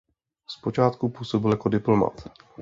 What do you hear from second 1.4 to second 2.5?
jako diplomat.